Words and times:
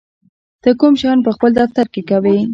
ته 0.61 0.69
کوم 0.79 0.93
شیان 1.01 1.19
په 1.25 1.31
خپل 1.35 1.51
دفتر 1.59 1.85
کې 1.93 2.01
کوې؟ 2.09 2.35